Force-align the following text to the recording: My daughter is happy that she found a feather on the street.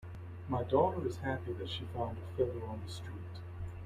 My 0.49 0.63
daughter 0.63 1.05
is 1.07 1.17
happy 1.17 1.53
that 1.53 1.69
she 1.69 1.85
found 1.93 2.17
a 2.17 2.35
feather 2.35 2.65
on 2.65 2.81
the 2.83 2.91
street. 2.91 3.13